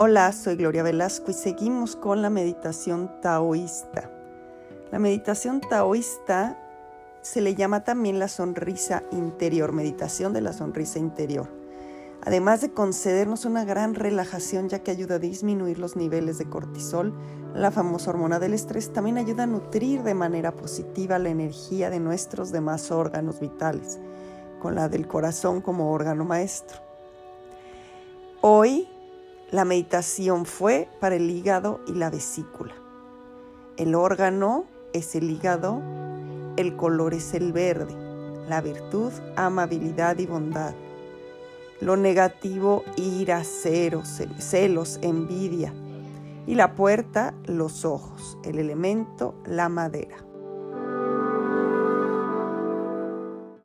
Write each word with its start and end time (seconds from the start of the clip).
Hola, 0.00 0.30
soy 0.30 0.54
Gloria 0.54 0.84
Velasco 0.84 1.32
y 1.32 1.34
seguimos 1.34 1.96
con 1.96 2.22
la 2.22 2.30
meditación 2.30 3.10
taoísta. 3.20 4.08
La 4.92 5.00
meditación 5.00 5.60
taoísta 5.60 6.56
se 7.20 7.40
le 7.40 7.56
llama 7.56 7.82
también 7.82 8.20
la 8.20 8.28
sonrisa 8.28 9.02
interior, 9.10 9.72
meditación 9.72 10.32
de 10.32 10.40
la 10.40 10.52
sonrisa 10.52 11.00
interior. 11.00 11.48
Además 12.22 12.60
de 12.60 12.70
concedernos 12.70 13.44
una 13.44 13.64
gran 13.64 13.96
relajación 13.96 14.68
ya 14.68 14.84
que 14.84 14.92
ayuda 14.92 15.16
a 15.16 15.18
disminuir 15.18 15.80
los 15.80 15.96
niveles 15.96 16.38
de 16.38 16.48
cortisol, 16.48 17.12
la 17.52 17.72
famosa 17.72 18.10
hormona 18.10 18.38
del 18.38 18.54
estrés 18.54 18.92
también 18.92 19.18
ayuda 19.18 19.42
a 19.42 19.46
nutrir 19.48 20.04
de 20.04 20.14
manera 20.14 20.52
positiva 20.52 21.18
la 21.18 21.30
energía 21.30 21.90
de 21.90 21.98
nuestros 21.98 22.52
demás 22.52 22.92
órganos 22.92 23.40
vitales, 23.40 23.98
con 24.60 24.76
la 24.76 24.88
del 24.88 25.08
corazón 25.08 25.60
como 25.60 25.90
órgano 25.90 26.24
maestro. 26.24 26.78
Hoy 28.42 28.88
la 29.50 29.64
meditación 29.64 30.44
fue 30.44 30.88
para 31.00 31.16
el 31.16 31.30
hígado 31.30 31.80
y 31.86 31.92
la 31.92 32.10
vesícula. 32.10 32.74
El 33.78 33.94
órgano 33.94 34.66
es 34.92 35.14
el 35.14 35.30
hígado, 35.30 35.80
el 36.56 36.76
color 36.76 37.14
es 37.14 37.32
el 37.32 37.52
verde, 37.52 37.94
la 38.46 38.60
virtud, 38.60 39.12
amabilidad 39.36 40.18
y 40.18 40.26
bondad. 40.26 40.74
Lo 41.80 41.96
negativo, 41.96 42.84
ira, 42.96 43.42
celos, 43.44 44.20
celos, 44.38 44.98
envidia. 45.00 45.72
Y 46.46 46.54
la 46.54 46.74
puerta, 46.74 47.34
los 47.46 47.84
ojos, 47.84 48.36
el 48.44 48.58
elemento, 48.58 49.34
la 49.46 49.68
madera. 49.68 50.27